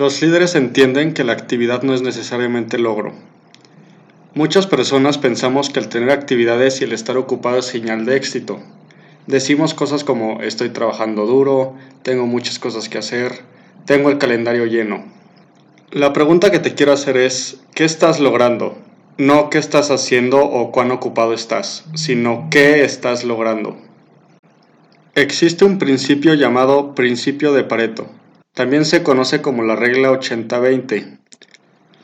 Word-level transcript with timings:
Los 0.00 0.22
líderes 0.22 0.54
entienden 0.54 1.12
que 1.12 1.24
la 1.24 1.34
actividad 1.34 1.82
no 1.82 1.92
es 1.92 2.00
necesariamente 2.00 2.78
logro. 2.78 3.12
Muchas 4.32 4.66
personas 4.66 5.18
pensamos 5.18 5.68
que 5.68 5.78
el 5.78 5.90
tener 5.90 6.10
actividades 6.10 6.80
y 6.80 6.84
el 6.84 6.94
estar 6.94 7.18
ocupado 7.18 7.58
es 7.58 7.66
señal 7.66 8.06
de 8.06 8.16
éxito. 8.16 8.60
Decimos 9.26 9.74
cosas 9.74 10.02
como 10.02 10.40
estoy 10.40 10.70
trabajando 10.70 11.26
duro, 11.26 11.74
tengo 12.02 12.24
muchas 12.24 12.58
cosas 12.58 12.88
que 12.88 12.96
hacer, 12.96 13.42
tengo 13.84 14.08
el 14.08 14.16
calendario 14.16 14.64
lleno. 14.64 15.04
La 15.90 16.14
pregunta 16.14 16.50
que 16.50 16.60
te 16.60 16.72
quiero 16.74 16.94
hacer 16.94 17.18
es, 17.18 17.60
¿qué 17.74 17.84
estás 17.84 18.20
logrando? 18.20 18.78
No 19.18 19.50
qué 19.50 19.58
estás 19.58 19.90
haciendo 19.90 20.42
o 20.42 20.72
cuán 20.72 20.92
ocupado 20.92 21.34
estás, 21.34 21.84
sino 21.92 22.48
qué 22.50 22.84
estás 22.84 23.22
logrando. 23.22 23.76
Existe 25.14 25.66
un 25.66 25.78
principio 25.78 26.32
llamado 26.32 26.94
principio 26.94 27.52
de 27.52 27.64
Pareto 27.64 28.08
también 28.54 28.84
se 28.84 29.02
conoce 29.02 29.40
como 29.40 29.62
la 29.62 29.76
regla 29.76 30.10
80-20, 30.10 31.18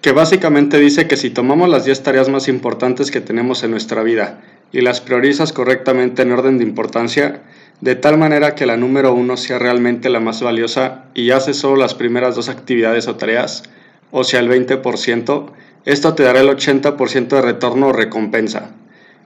que 0.00 0.12
básicamente 0.12 0.78
dice 0.78 1.08
que 1.08 1.16
si 1.16 1.30
tomamos 1.30 1.68
las 1.68 1.84
10 1.84 2.02
tareas 2.02 2.28
más 2.28 2.46
importantes 2.46 3.10
que 3.10 3.20
tenemos 3.20 3.64
en 3.64 3.72
nuestra 3.72 4.02
vida 4.04 4.40
y 4.70 4.80
las 4.80 5.00
priorizas 5.00 5.52
correctamente 5.52 6.22
en 6.22 6.32
orden 6.32 6.58
de 6.58 6.64
importancia, 6.64 7.42
de 7.80 7.96
tal 7.96 8.18
manera 8.18 8.54
que 8.54 8.66
la 8.66 8.76
número 8.76 9.12
1 9.14 9.36
sea 9.36 9.58
realmente 9.58 10.10
la 10.10 10.20
más 10.20 10.40
valiosa 10.40 11.06
y 11.12 11.30
haces 11.30 11.56
solo 11.56 11.76
las 11.76 11.94
primeras 11.94 12.36
dos 12.36 12.48
actividades 12.48 13.08
o 13.08 13.16
tareas, 13.16 13.64
o 14.12 14.22
sea 14.22 14.40
el 14.40 14.48
20%, 14.48 15.50
esto 15.84 16.14
te 16.14 16.22
dará 16.22 16.40
el 16.40 16.48
80% 16.48 17.28
de 17.28 17.42
retorno 17.42 17.88
o 17.88 17.92
recompensa. 17.92 18.70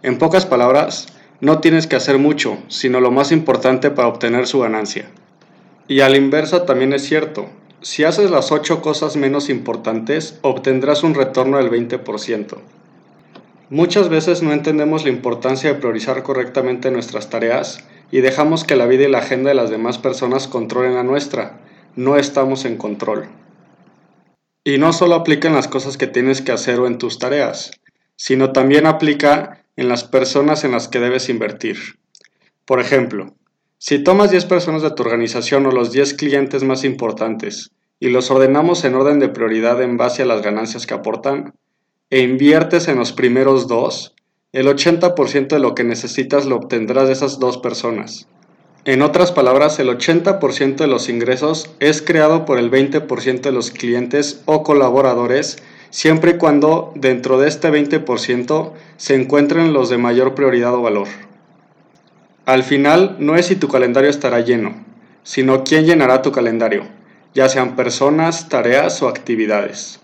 En 0.03 0.17
pocas 0.17 0.47
palabras, 0.47 1.09
no 1.41 1.59
tienes 1.59 1.87
que 1.87 1.97
hacer 1.97 2.19
mucho, 2.19 2.59
sino 2.69 3.01
lo 3.01 3.11
más 3.11 3.33
importante 3.33 3.91
para 3.91 4.09
obtener 4.09 4.47
su 4.47 4.61
ganancia. 4.61 5.11
Y 5.93 6.01
al 6.01 6.17
inverso 6.17 6.63
también 6.63 6.95
es 6.95 7.03
cierto. 7.03 7.51
Si 7.83 8.03
haces 8.05 8.31
las 8.31 8.51
8 8.51 8.81
cosas 8.81 9.17
menos 9.17 9.51
importantes, 9.51 10.39
obtendrás 10.41 11.03
un 11.03 11.13
retorno 11.13 11.59
del 11.59 11.71
20%. 11.71 12.57
Muchas 13.69 14.09
veces 14.09 14.43
no 14.43 14.55
entendemos 14.55 15.05
la 15.05 15.11
importancia 15.11 15.71
de 15.71 15.79
priorizar 15.79 16.23
correctamente 16.23 16.91
nuestras 16.91 17.29
tareas 17.29 17.87
y 18.11 18.23
dejamos 18.23 18.65
que 18.65 18.75
la 18.75 18.87
vida 18.87 19.05
y 19.05 19.11
la 19.11 19.19
agenda 19.19 19.51
de 19.51 19.55
las 19.55 19.69
demás 19.69 19.99
personas 19.99 20.49
controlen 20.49 20.95
la 20.95 21.03
nuestra. 21.03 21.61
No 21.95 22.17
estamos 22.17 22.65
en 22.65 22.79
control. 22.79 23.29
Y 24.65 24.79
no 24.79 24.95
solo 24.95 25.15
aplica 25.15 25.49
en 25.49 25.55
las 25.55 25.69
cosas 25.69 25.99
que 25.99 26.07
tienes 26.07 26.41
que 26.41 26.53
hacer 26.53 26.81
o 26.81 26.87
en 26.87 26.97
tus 26.97 27.19
tareas, 27.19 27.71
sino 28.17 28.53
también 28.53 28.87
aplica 28.87 29.63
en 29.77 29.91
las 29.91 30.05
personas 30.05 30.65
en 30.65 30.73
las 30.73 30.89
que 30.89 31.01
debes 31.01 31.29
invertir. 31.29 31.99
Por 32.65 32.81
ejemplo, 32.81 33.35
si 33.85 33.99
tomas 33.99 34.31
10 34.31 34.45
personas 34.45 34.83
de 34.83 34.93
tu 34.93 35.03
organización 35.03 35.67
o 35.67 35.73
los 35.73 35.91
10 35.91 36.15
clientes 36.15 36.63
más 36.63 36.85
importantes 36.85 37.73
y 37.99 38.11
los 38.11 38.31
ordenamos 38.31 38.85
en 38.85 38.95
orden 38.95 39.19
de 39.19 39.29
prioridad 39.29 39.83
en 39.83 39.97
base 39.97 40.23
a 40.23 40.25
las 40.25 40.41
ganancias 40.41 40.87
que 40.87 40.95
aportan, 40.95 41.55
e 42.09 42.21
inviertes 42.21 42.87
en 42.87 42.97
los 42.97 43.11
primeros 43.11 43.67
dos, 43.67 44.15
el 44.53 44.69
80% 44.69 45.49
de 45.49 45.59
lo 45.59 45.75
que 45.75 45.83
necesitas 45.83 46.47
lo 46.47 46.59
obtendrás 46.59 47.09
de 47.09 47.15
esas 47.15 47.41
dos 47.41 47.59
personas. 47.59 48.29
En 48.85 49.03
otras 49.03 49.33
palabras, 49.33 49.81
el 49.81 49.89
80% 49.89 50.77
de 50.77 50.87
los 50.87 51.09
ingresos 51.09 51.69
es 51.81 52.03
creado 52.03 52.45
por 52.45 52.61
el 52.61 52.71
20% 52.71 53.41
de 53.41 53.51
los 53.51 53.73
clientes 53.73 54.43
o 54.45 54.63
colaboradores, 54.63 55.61
siempre 55.91 56.31
y 56.31 56.39
cuando 56.39 56.93
dentro 56.95 57.37
de 57.41 57.49
este 57.49 57.73
20% 57.73 58.75
se 58.97 59.17
encuentren 59.17 59.73
los 59.73 59.91
de 59.91 59.99
mayor 59.99 60.37
prioridad 60.37 60.73
o 60.73 60.83
valor. 60.83 61.09
Al 62.45 62.65
final, 62.65 63.17
no 63.21 63.37
es 63.37 63.47
si 63.47 63.57
tu 63.57 63.69
calendario 63.69 64.11
estará 64.11 64.41
lleno, 64.41 64.75
sino 65.23 65.63
quién 65.63 65.85
llenará 65.85 66.23
tu 66.23 66.33
calendario, 66.33 66.89
ya 67.35 67.49
sean 67.49 67.77
personas, 67.77 68.49
tareas 68.49 69.01
o 69.03 69.09
actividades. 69.09 70.01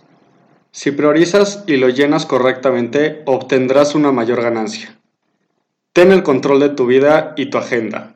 Si 0.70 0.92
priorizas 0.92 1.64
y 1.66 1.78
lo 1.78 1.88
llenas 1.88 2.26
correctamente, 2.26 3.22
obtendrás 3.26 3.96
una 3.96 4.12
mayor 4.12 4.40
ganancia. 4.40 4.96
Ten 5.92 6.12
el 6.12 6.22
control 6.22 6.60
de 6.60 6.68
tu 6.68 6.86
vida 6.86 7.34
y 7.36 7.46
tu 7.46 7.58
agenda. 7.58 8.14